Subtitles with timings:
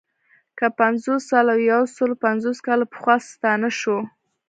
[0.57, 3.97] که پنځوس، سل او یو سلو پنځوس کاله پخوا ستانه شو.